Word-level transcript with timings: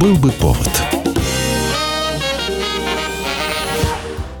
Был 0.00 0.16
бы 0.16 0.32
повод. 0.32 0.70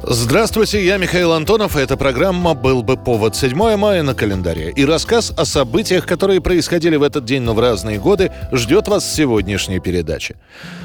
Здравствуйте, 0.02 0.84
я 0.84 0.96
Михаил 0.96 1.32
Антонов, 1.32 1.76
и 1.76 1.80
эта 1.80 1.96
программа 1.96 2.54
«Был 2.54 2.82
бы 2.82 2.96
повод» 2.96 3.36
7 3.36 3.76
мая 3.76 4.02
на 4.02 4.14
календаре. 4.14 4.70
И 4.70 4.84
рассказ 4.84 5.32
о 5.36 5.44
событиях, 5.44 6.06
которые 6.06 6.40
происходили 6.40 6.96
в 6.96 7.02
этот 7.02 7.24
день, 7.24 7.42
но 7.42 7.54
в 7.54 7.60
разные 7.60 7.98
годы, 7.98 8.32
ждет 8.52 8.88
вас 8.88 9.04
в 9.04 9.14
сегодняшней 9.14 9.78
передаче. 9.78 10.36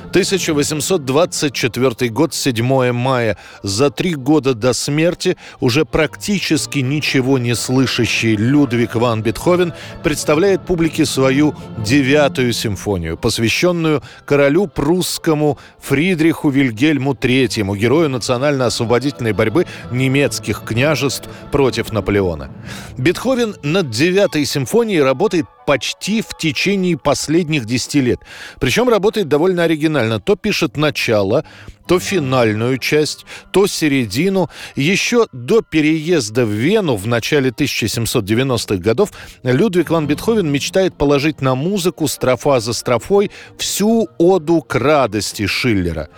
1824 0.10 2.10
год, 2.10 2.34
7 2.34 2.92
мая. 2.92 3.38
За 3.62 3.92
три 3.92 4.16
года 4.16 4.56
до 4.56 4.74
смерти 4.74 5.38
уже 5.60 5.86
практически 5.86 6.80
ничего 6.80 7.38
не 7.38 7.54
слышащий 7.54 8.36
Людвиг 8.36 8.96
ван 8.96 9.22
Бетховен 9.22 9.74
представляет 10.04 10.66
публике 10.66 11.06
свою 11.06 11.54
девятую 11.78 12.54
симфонию, 12.54 13.18
посвященную 13.18 14.02
королю 14.26 14.66
прусскому 14.66 15.60
Фридриху 15.80 16.50
Вильгельму 16.50 17.14
III, 17.14 17.78
герою 17.78 18.10
национально-освободительной 18.10 19.34
борьбы 19.34 19.68
немецких 19.92 20.64
княжеств 20.66 21.30
против 21.52 21.94
Наполеона. 21.94 22.50
Бетховен 22.98 23.56
над 23.62 23.92
девятой 23.92 24.46
симфонией 24.46 25.04
работает 25.04 25.46
почти 25.70 26.24
в 26.24 26.36
течение 26.36 26.98
последних 26.98 27.66
10 27.66 27.94
лет. 28.02 28.20
Причем 28.60 28.90
работает 28.90 29.28
довольно 29.28 29.66
оригинально. 29.66 30.20
То 30.20 30.36
пишет 30.36 30.78
начало, 30.78 31.46
то 31.90 32.00
финальную 32.00 32.78
часть, 32.78 33.26
то 33.52 33.66
середину. 33.66 34.48
Еще 34.76 35.26
до 35.34 35.64
переезда 35.64 36.46
в 36.46 36.50
Вену 36.50 36.96
в 36.96 37.08
начале 37.08 37.50
1790-х 37.50 38.76
годов 38.76 39.10
Людвиг 39.42 39.90
ван 39.90 40.06
Бетховен 40.06 40.52
мечтает 40.52 40.96
положить 40.96 41.42
на 41.42 41.56
музыку 41.56 42.08
строфа 42.08 42.60
за 42.60 42.74
строфой 42.74 43.32
всю 43.58 44.08
оду 44.20 44.62
к 44.62 44.76
радости 44.76 45.48
Шиллера. 45.48 46.10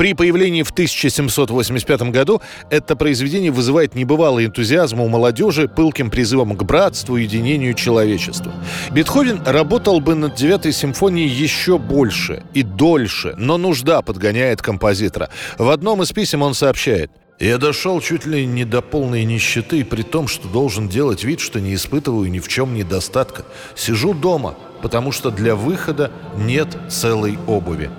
При 0.00 0.14
появлении 0.14 0.62
в 0.62 0.70
1785 0.70 2.02
году 2.04 2.40
это 2.70 2.96
произведение 2.96 3.50
вызывает 3.50 3.94
небывалый 3.94 4.46
энтузиазм 4.46 5.02
у 5.02 5.08
молодежи 5.08 5.68
пылким 5.68 6.08
призывом 6.08 6.56
к 6.56 6.62
братству 6.62 7.16
единению 7.16 7.74
человечества. 7.74 8.50
Бетховен 8.92 9.42
работал 9.44 10.00
бы 10.00 10.14
над 10.14 10.36
девятой 10.36 10.72
симфонией 10.72 11.28
еще 11.28 11.76
больше 11.76 12.42
и 12.54 12.62
дольше, 12.62 13.34
но 13.36 13.58
нужда 13.58 14.00
подгоняет 14.00 14.62
композитора. 14.62 15.19
В 15.58 15.68
одном 15.68 16.02
из 16.02 16.12
писем 16.12 16.42
он 16.42 16.54
сообщает 16.54 17.10
я 17.40 17.56
дошел 17.56 18.02
чуть 18.02 18.26
ли 18.26 18.44
не 18.44 18.66
до 18.66 18.82
полной 18.82 19.24
нищеты, 19.24 19.82
при 19.82 20.02
том, 20.02 20.28
что 20.28 20.46
должен 20.46 20.90
делать 20.90 21.24
вид, 21.24 21.40
что 21.40 21.58
не 21.58 21.74
испытываю 21.74 22.30
ни 22.30 22.38
в 22.38 22.48
чем 22.48 22.74
недостатка. 22.74 23.46
Сижу 23.74 24.12
дома, 24.12 24.56
потому 24.82 25.10
что 25.10 25.30
для 25.30 25.56
выхода 25.56 26.12
нет 26.36 26.76
целой 26.90 27.38
обуви. 27.46 27.90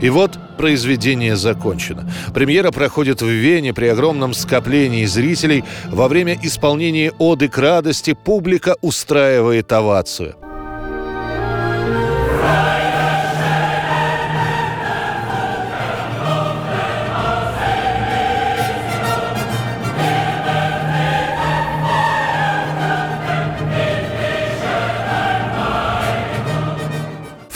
И 0.00 0.10
вот 0.10 0.36
произведение 0.56 1.36
закончено. 1.36 2.10
Премьера 2.34 2.72
проходит 2.72 3.22
в 3.22 3.28
Вене 3.28 3.72
при 3.72 3.86
огромном 3.86 4.34
скоплении 4.34 5.04
зрителей. 5.04 5.62
Во 5.86 6.08
время 6.08 6.36
исполнения 6.42 7.12
«Оды 7.18 7.48
к 7.48 7.56
радости» 7.56 8.14
публика 8.14 8.76
устраивает 8.80 9.70
овацию– 9.72 10.34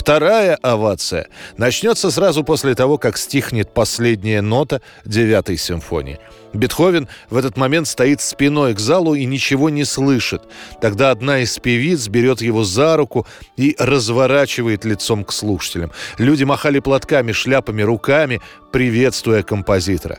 Вторая 0.03 0.57
овация 0.57 1.29
начнется 1.57 2.11
сразу 2.11 2.43
после 2.43 2.75
того, 2.75 2.99
как 2.99 3.17
стихнет 3.17 3.73
последняя 3.73 4.41
нота 4.41 4.81
девятой 5.05 5.57
симфонии. 5.57 6.19
Бетховен 6.53 7.07
в 7.31 7.37
этот 7.37 7.57
момент 7.57 7.87
стоит 7.87 8.21
спиной 8.21 8.75
к 8.75 8.81
залу 8.81 9.15
и 9.15 9.25
ничего 9.27 9.71
не 9.71 9.85
слышит. 9.85 10.43
Тогда 10.81 11.13
одна 11.13 11.39
из 11.39 11.57
певиц 11.61 12.09
берет 12.09 12.43
его 12.43 12.65
за 12.65 12.97
руку 12.97 13.29
и 13.57 13.77
разворачивает 13.79 14.85
лицом 14.85 15.25
к 15.25 15.33
слушателям. 15.33 15.93
Люди 16.19 16.43
махали 16.43 16.81
платками, 16.81 17.31
шляпами, 17.31 17.83
руками, 17.83 18.41
приветствуя 18.73 19.45
композитора. 19.45 20.19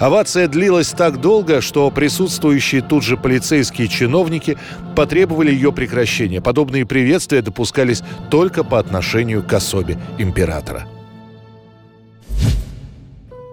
Овация 0.00 0.48
длилась 0.48 0.88
так 0.88 1.20
долго, 1.20 1.60
что 1.60 1.90
присутствующие 1.90 2.80
тут 2.80 3.04
же 3.04 3.18
полицейские 3.18 3.86
чиновники 3.86 4.56
потребовали 4.96 5.52
ее 5.52 5.72
прекращения. 5.72 6.40
Подобные 6.40 6.86
приветствия 6.86 7.42
допускались 7.42 8.02
только 8.30 8.64
по 8.64 8.78
отношению 8.78 9.42
к 9.42 9.52
особе 9.52 9.98
императора. 10.16 10.88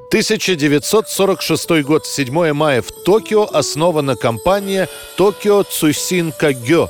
1946 0.07 1.84
год, 1.84 2.06
7 2.06 2.53
мая 2.53 2.81
в 2.81 2.91
Токио 3.03 3.44
основана 3.44 4.16
компания 4.16 4.88
«Токио 5.18 5.63
Цусин 5.63 6.31
Кагё», 6.31 6.88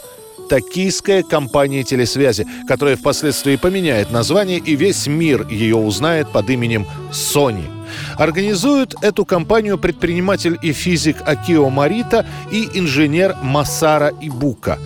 токийская 0.50 1.24
компания 1.24 1.84
телесвязи, 1.84 2.46
которая 2.68 2.96
впоследствии 2.96 3.56
поменяет 3.56 4.12
название 4.12 4.60
и 4.60 4.76
весь 4.76 5.08
мир 5.08 5.48
ее 5.48 5.78
узнает 5.78 6.32
под 6.32 6.48
именем 6.52 6.86
Sony– 7.12 7.64
Организуют 8.18 8.96
эту 9.02 9.26
компанию 9.26 9.78
предприниматель 9.78 10.58
и 10.62 10.72
физик 10.74 11.18
Акио 11.26 11.70
Марита 11.70 12.26
и 12.52 12.70
инженер 12.74 13.36
Масара 13.42 14.12
Ибука. 14.22 14.78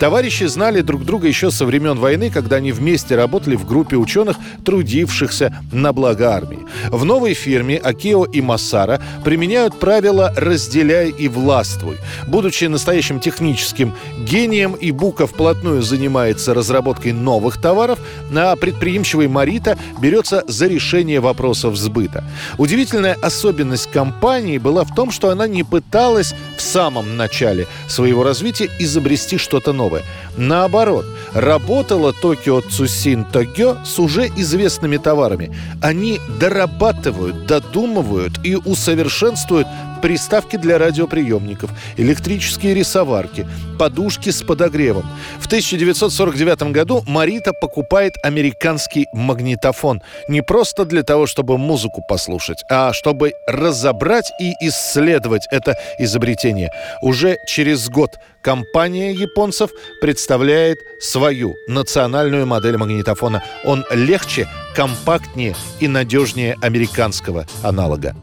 Товарищи 0.00 0.44
знали 0.44 0.80
друг 0.80 1.04
друга 1.04 1.28
еще 1.28 1.50
со 1.50 1.66
времен 1.66 1.98
войны, 1.98 2.30
когда 2.30 2.56
они 2.56 2.72
вместе 2.72 3.16
работали 3.16 3.54
в 3.54 3.66
группе 3.66 3.96
ученых, 3.96 4.38
трудившихся 4.64 5.54
на 5.72 5.92
благо 5.92 6.34
армии. 6.34 6.60
В 6.88 7.04
новой 7.04 7.34
фирме 7.34 7.76
Акио 7.76 8.24
и 8.24 8.40
Масара 8.40 9.02
применяют 9.24 9.78
правила 9.78 10.32
«разделяй 10.34 11.10
и 11.10 11.28
властвуй». 11.28 11.98
Будучи 12.26 12.64
настоящим 12.64 13.20
техническим 13.20 13.92
гением, 14.18 14.74
Ибука 14.80 15.26
вплотную 15.26 15.82
занимается 15.82 16.54
разработкой 16.54 17.12
новых 17.12 17.60
товаров, 17.60 17.98
а 18.34 18.56
предприимчивый 18.56 19.28
Марита 19.28 19.76
берется 20.00 20.44
за 20.48 20.66
решение 20.66 21.20
вопросов 21.20 21.76
сбыта. 21.76 22.24
Удивительная 22.56 23.18
особенность 23.20 23.90
компании 23.90 24.56
была 24.56 24.84
в 24.84 24.94
том, 24.94 25.10
что 25.10 25.28
она 25.28 25.46
не 25.46 25.62
пыталась 25.62 26.34
в 26.56 26.62
самом 26.62 27.18
начале 27.18 27.66
своего 27.86 28.24
развития 28.24 28.70
изобрести 28.78 29.36
что-то 29.36 29.74
новое. 29.74 29.89
Наоборот, 30.36 31.04
работала 31.34 32.12
Токио 32.12 32.60
Цусин 32.60 33.24
Тогё 33.24 33.76
с 33.84 33.98
уже 33.98 34.28
известными 34.28 34.96
товарами. 34.96 35.54
Они 35.82 36.20
дорабатывают, 36.40 37.46
додумывают 37.46 38.32
и 38.44 38.56
усовершенствуют 38.56 39.66
приставки 40.00 40.56
для 40.56 40.78
радиоприемников, 40.78 41.70
электрические 41.96 42.74
рисоварки, 42.74 43.46
подушки 43.78 44.30
с 44.30 44.42
подогревом. 44.42 45.04
В 45.38 45.46
1949 45.46 46.72
году 46.72 47.02
Марита 47.06 47.52
покупает 47.52 48.14
американский 48.22 49.06
магнитофон 49.12 50.02
не 50.28 50.42
просто 50.42 50.84
для 50.84 51.02
того, 51.02 51.26
чтобы 51.26 51.58
музыку 51.58 52.02
послушать, 52.08 52.64
а 52.70 52.92
чтобы 52.92 53.32
разобрать 53.46 54.30
и 54.40 54.52
исследовать 54.60 55.46
это 55.50 55.76
изобретение. 55.98 56.70
Уже 57.02 57.36
через 57.46 57.88
год 57.88 58.18
компания 58.42 59.12
японцев 59.12 59.70
представляет 60.00 60.78
свою 61.00 61.54
национальную 61.68 62.46
модель 62.46 62.76
магнитофона. 62.76 63.42
Он 63.64 63.84
легче, 63.90 64.48
компактнее 64.74 65.54
и 65.80 65.88
надежнее 65.88 66.56
американского 66.60 67.46
аналога. 67.62 68.14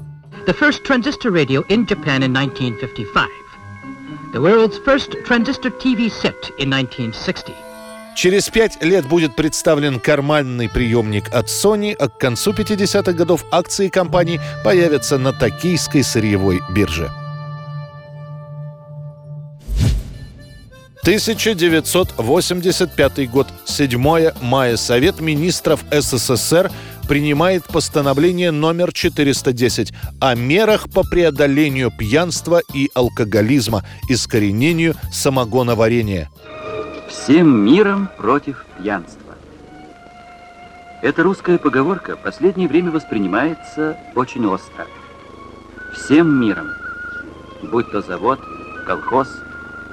The 0.48 0.54
first 0.54 0.86
transistor 0.86 1.30
radio 1.30 1.62
in 1.68 1.86
Japan 1.86 2.24
in 2.24 2.32
1955, 2.32 3.28
the 4.32 4.40
world's 4.40 4.78
first 4.78 5.14
transistor 5.26 5.70
TV 5.70 6.10
set 6.10 6.52
in 6.58 6.72
1960. 6.72 7.54
Через 8.16 8.50
пять 8.50 8.82
лет 8.82 9.06
будет 9.06 9.36
представлен 9.36 10.00
карманный 10.00 10.70
приемник 10.70 11.28
от 11.34 11.48
Sony, 11.48 11.94
а 12.00 12.08
к 12.08 12.18
концу 12.18 12.54
50-х 12.54 13.12
годов 13.12 13.44
акции 13.52 13.90
компании 13.90 14.40
появятся 14.64 15.18
на 15.18 15.34
токийской 15.34 16.04
сырьевой 16.04 16.62
бирже. 16.74 17.12
1985 21.08 23.32
год, 23.32 23.48
7 23.64 24.32
мая. 24.42 24.76
Совет 24.76 25.22
министров 25.22 25.86
СССР 25.90 26.70
принимает 27.08 27.64
постановление 27.66 28.52
номер 28.52 28.92
410 28.92 29.94
о 30.20 30.36
мерах 30.36 30.90
по 30.90 31.04
преодолению 31.04 31.92
пьянства 31.98 32.62
и 32.74 32.90
алкоголизма, 32.94 33.84
искоренению 34.10 34.96
самогоноварения. 35.12 36.30
Всем 37.10 37.66
миром 37.66 38.10
против 38.18 38.66
пьянства. 38.78 39.36
Эта 41.02 41.24
русская 41.24 41.58
поговорка 41.58 42.16
в 42.16 42.24
последнее 42.24 42.68
время 42.68 42.92
воспринимается 42.92 43.98
очень 44.16 44.46
остро. 44.46 44.88
Всем 45.94 46.42
миром, 46.42 46.68
будь 47.72 47.90
то 47.92 48.02
завод, 48.02 48.40
колхоз, 48.86 49.28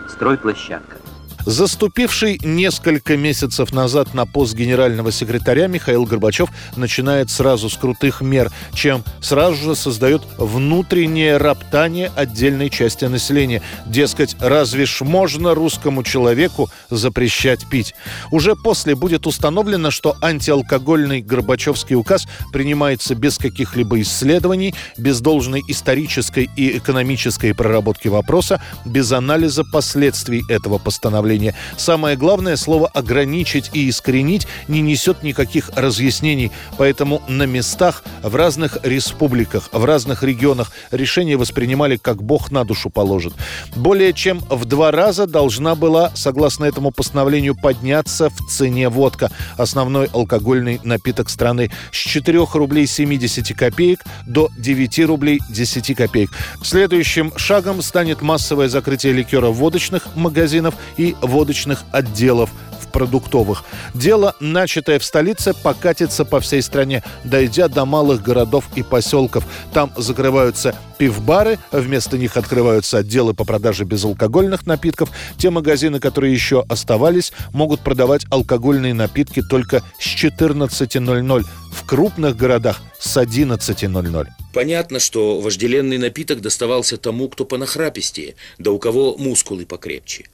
стройплощадка. 0.08 1.03
Заступивший 1.46 2.40
несколько 2.42 3.18
месяцев 3.18 3.72
назад 3.72 4.14
на 4.14 4.24
пост 4.24 4.54
генерального 4.54 5.12
секретаря 5.12 5.66
Михаил 5.66 6.06
Горбачев 6.06 6.48
начинает 6.74 7.28
сразу 7.30 7.68
с 7.68 7.76
крутых 7.76 8.22
мер, 8.22 8.50
чем 8.72 9.04
сразу 9.20 9.56
же 9.56 9.74
создает 9.74 10.22
внутреннее 10.38 11.36
роптание 11.36 12.10
отдельной 12.16 12.70
части 12.70 13.04
населения. 13.04 13.60
Дескать, 13.84 14.36
разве 14.40 14.86
ж 14.86 15.02
можно 15.02 15.54
русскому 15.54 16.02
человеку 16.02 16.70
запрещать 16.88 17.68
пить? 17.68 17.94
Уже 18.30 18.56
после 18.56 18.94
будет 18.94 19.26
установлено, 19.26 19.90
что 19.90 20.16
антиалкогольный 20.22 21.20
Горбачевский 21.20 21.94
указ 21.94 22.26
принимается 22.52 23.14
без 23.14 23.36
каких-либо 23.36 24.00
исследований, 24.00 24.74
без 24.96 25.20
должной 25.20 25.62
исторической 25.68 26.48
и 26.56 26.78
экономической 26.78 27.54
проработки 27.54 28.08
вопроса, 28.08 28.62
без 28.86 29.12
анализа 29.12 29.62
последствий 29.62 30.42
этого 30.48 30.78
постановления 30.78 31.33
управления. 31.34 31.54
Самое 31.76 32.16
главное, 32.16 32.56
слово 32.56 32.88
«ограничить» 32.88 33.70
и 33.72 33.88
«искоренить» 33.88 34.46
не 34.68 34.80
несет 34.80 35.22
никаких 35.22 35.70
разъяснений. 35.74 36.50
Поэтому 36.78 37.22
на 37.28 37.44
местах, 37.46 38.04
в 38.22 38.34
разных 38.34 38.78
республиках, 38.82 39.68
в 39.72 39.84
разных 39.84 40.22
регионах 40.22 40.72
решения 40.90 41.36
воспринимали 41.36 41.96
как 41.96 42.22
Бог 42.22 42.50
на 42.50 42.64
душу 42.64 42.90
положит. 42.90 43.34
Более 43.76 44.12
чем 44.12 44.40
в 44.50 44.64
два 44.64 44.90
раза 44.90 45.26
должна 45.26 45.74
была, 45.74 46.12
согласно 46.14 46.64
этому 46.64 46.90
постановлению, 46.90 47.54
подняться 47.54 48.30
в 48.30 48.50
цене 48.50 48.88
водка, 48.88 49.30
основной 49.56 50.06
алкогольный 50.12 50.80
напиток 50.84 51.28
страны, 51.28 51.70
с 51.92 51.96
4 51.96 52.46
рублей 52.54 52.86
70 52.86 53.56
копеек 53.56 54.00
до 54.26 54.50
9 54.58 55.06
рублей 55.06 55.40
10 55.50 55.96
копеек. 55.96 56.30
Следующим 56.62 57.32
шагом 57.36 57.82
станет 57.82 58.22
массовое 58.22 58.68
закрытие 58.68 59.12
ликера 59.12 59.48
водочных 59.48 60.14
магазинов 60.14 60.74
и 60.96 61.14
водочных 61.26 61.84
отделов 61.92 62.50
в 62.80 62.90
продуктовых. 62.92 63.64
Дело, 63.94 64.34
начатое 64.40 64.98
в 64.98 65.04
столице, 65.04 65.54
покатится 65.54 66.24
по 66.24 66.40
всей 66.40 66.62
стране, 66.62 67.02
дойдя 67.24 67.68
до 67.68 67.84
малых 67.84 68.22
городов 68.22 68.64
и 68.76 68.82
поселков. 68.82 69.44
Там 69.72 69.92
закрываются 69.96 70.76
пивбары, 70.98 71.58
вместо 71.72 72.16
них 72.18 72.36
открываются 72.36 72.98
отделы 72.98 73.34
по 73.34 73.44
продаже 73.44 73.84
безалкогольных 73.84 74.66
напитков. 74.66 75.10
Те 75.38 75.50
магазины, 75.50 75.98
которые 76.00 76.32
еще 76.32 76.64
оставались, 76.68 77.32
могут 77.52 77.80
продавать 77.80 78.26
алкогольные 78.30 78.94
напитки 78.94 79.42
только 79.42 79.82
с 79.98 80.06
14.00. 80.06 81.44
В 81.72 81.86
крупных 81.86 82.36
городах 82.36 82.80
с 83.00 83.16
11.00. 83.16 84.26
Понятно, 84.52 85.00
что 85.00 85.40
вожделенный 85.40 85.98
напиток 85.98 86.40
доставался 86.40 86.96
тому, 86.96 87.28
кто 87.28 87.44
понахрапистее, 87.44 88.36
да 88.58 88.70
у 88.70 88.78
кого 88.78 89.16
мускулы 89.18 89.66
покрепче. 89.66 90.26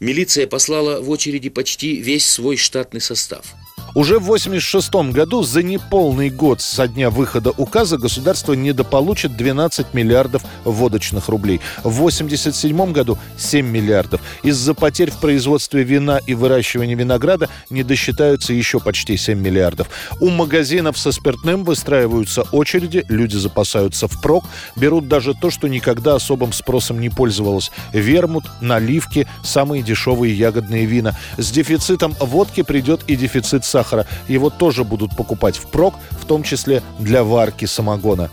Милиция 0.00 0.46
послала 0.46 1.00
в 1.00 1.10
очереди 1.10 1.50
почти 1.50 1.96
весь 1.96 2.26
свой 2.26 2.56
штатный 2.56 3.00
состав– 3.00 3.54
уже 3.94 4.18
в 4.18 4.30
1986 4.30 5.12
году 5.12 5.42
за 5.42 5.62
неполный 5.62 6.30
год 6.30 6.60
со 6.60 6.86
дня 6.86 7.10
выхода 7.10 7.50
указа 7.50 7.98
государство 7.98 8.52
недополучит 8.52 9.36
12 9.36 9.94
миллиардов 9.94 10.42
водочных 10.64 11.28
рублей. 11.28 11.60
В 11.82 11.96
1987 12.00 12.92
году 12.92 13.18
7 13.36 13.66
миллиардов. 13.66 14.20
Из-за 14.42 14.74
потерь 14.74 15.10
в 15.10 15.18
производстве 15.18 15.82
вина 15.82 16.18
и 16.18 16.34
выращивания 16.34 16.96
винограда 16.96 17.48
не 17.68 17.82
досчитаются 17.82 18.52
еще 18.52 18.78
почти 18.80 19.16
7 19.16 19.38
миллиардов. 19.38 19.88
У 20.20 20.28
магазинов 20.28 20.96
со 20.96 21.12
спиртным 21.12 21.64
выстраиваются 21.64 22.42
очереди, 22.52 23.04
люди 23.08 23.36
запасаются 23.36 24.06
впрок, 24.06 24.44
берут 24.76 25.08
даже 25.08 25.34
то, 25.34 25.50
что 25.50 25.68
никогда 25.68 26.14
особым 26.14 26.52
спросом 26.52 27.00
не 27.00 27.10
пользовалось. 27.10 27.70
Вермут, 27.92 28.44
наливки, 28.60 29.26
самые 29.42 29.82
дешевые 29.82 30.34
ягодные 30.34 30.86
вина. 30.86 31.18
С 31.36 31.50
дефицитом 31.50 32.14
водки 32.20 32.62
придет 32.62 33.02
и 33.06 33.16
дефицит 33.16 33.64
сахара 33.64 33.79
сахара. 33.80 34.06
Его 34.28 34.50
тоже 34.50 34.84
будут 34.84 35.16
покупать 35.16 35.56
впрок, 35.56 35.94
в 36.10 36.26
том 36.26 36.42
числе 36.42 36.82
для 36.98 37.24
варки 37.24 37.64
самогона. 37.64 38.30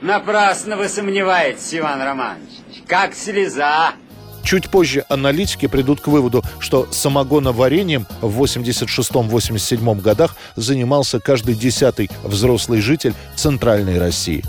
Напрасно 0.00 0.76
вы 0.76 0.88
сомневаетесь, 0.88 1.74
Иван 1.74 2.00
Романович. 2.02 2.48
Как 2.86 3.14
слеза. 3.14 3.92
Чуть 4.44 4.70
позже 4.70 5.04
аналитики 5.08 5.66
придут 5.66 6.00
к 6.00 6.06
выводу, 6.06 6.42
что 6.58 6.88
самогоноварением 6.90 8.06
в 8.22 8.42
86-87 8.42 10.00
годах 10.00 10.36
занимался 10.56 11.20
каждый 11.20 11.54
десятый 11.54 12.08
взрослый 12.24 12.80
житель 12.80 13.14
Центральной 13.36 13.98
России. 13.98 14.42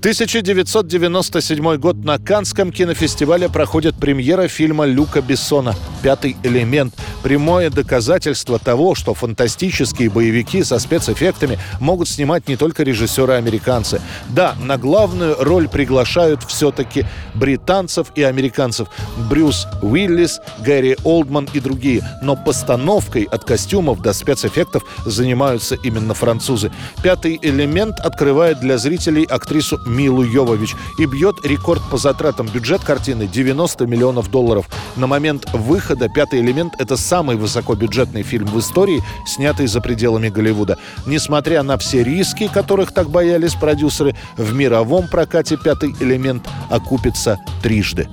1997 0.00 1.76
год 1.76 2.04
на 2.04 2.18
Канском 2.18 2.72
кинофестивале 2.72 3.48
проходит 3.48 3.94
премьера 3.94 4.48
фильма 4.48 4.84
Люка 4.84 5.22
Бессона 5.22 5.76
«Пятый 6.02 6.36
элемент». 6.42 6.94
Прямое 7.22 7.70
доказательство 7.70 8.58
того, 8.58 8.94
что 8.96 9.14
фантастические 9.14 10.10
боевики 10.10 10.64
со 10.64 10.80
спецэффектами 10.80 11.58
могут 11.78 12.08
снимать 12.08 12.48
не 12.48 12.56
только 12.56 12.82
режиссеры-американцы. 12.82 14.00
Да, 14.28 14.56
на 14.60 14.76
главную 14.76 15.36
роль 15.38 15.68
приглашают 15.68 16.42
все-таки 16.42 17.06
британцев 17.34 18.08
и 18.16 18.22
американцев. 18.24 18.88
Брюс 19.30 19.68
Уиллис, 19.82 20.40
Гэри 20.58 20.96
Олдман 21.04 21.48
и 21.52 21.60
другие. 21.60 22.02
Но 22.22 22.34
постановкой 22.34 23.22
от 23.22 23.44
костюмов 23.44 24.02
до 24.02 24.12
спецэффектов 24.12 24.82
занимаются 25.06 25.76
именно 25.76 26.14
французы. 26.14 26.72
«Пятый 27.02 27.38
элемент» 27.40 28.00
открывает 28.00 28.58
для 28.58 28.78
зрителей 28.78 29.24
актрису 29.24 29.78
Милу 29.86 30.22
Йовович 30.22 30.74
и 30.98 31.06
бьет 31.06 31.36
рекорд 31.44 31.82
по 31.88 31.98
затратам. 31.98 32.48
Бюджет 32.48 32.82
картины 32.82 33.28
90 33.28 33.86
миллионов 33.86 34.30
долларов. 34.30 34.66
На 34.96 35.06
момент 35.06 35.46
выхода 35.92 36.08
«Пятый 36.08 36.40
элемент»— 36.40 36.74
это 36.78 36.96
самый 36.96 37.36
высокобюджетный 37.36 38.22
фильм 38.22 38.46
в 38.46 38.58
истории, 38.58 39.02
снятый 39.26 39.66
за 39.66 39.82
пределами 39.82 40.30
Голливуда. 40.30 40.78
Несмотря 41.06 41.62
на 41.62 41.76
все 41.76 42.02
риски, 42.02 42.48
которых 42.48 42.92
так 42.92 43.10
боялись 43.10 43.54
продюсеры, 43.54 44.14
в 44.38 44.54
мировом 44.54 45.06
прокате 45.06 45.58
«Пятый 45.62 45.94
элемент» 46.00 46.48
окупится 46.70 47.38
трижды. 47.62 48.08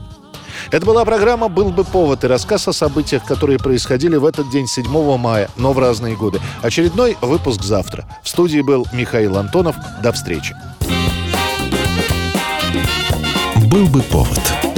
Это 0.71 0.85
была 0.85 1.05
программа 1.05 1.47
«Был 1.47 1.69
бы 1.69 1.85
повод» 1.85 2.25
и 2.25 2.27
рассказ 2.27 2.67
о 2.67 2.73
событиях, 2.73 3.23
которые 3.23 3.59
происходили 3.59 4.17
в 4.17 4.25
этот 4.25 4.49
день 4.49 4.67
7 4.67 5.17
мая, 5.17 5.49
но 5.55 5.71
в 5.71 5.79
разные 5.79 6.17
годы. 6.17 6.41
Очередной 6.61 7.15
выпуск 7.21 7.63
завтра. 7.63 8.05
В 8.23 8.27
студии 8.27 8.59
был 8.59 8.85
Михаил 8.91 9.37
Антонов. 9.37 9.77
До 10.03 10.11
встречи. 10.11 10.53
«Был 13.71 13.87
бы 13.87 14.01
повод» 14.01 14.69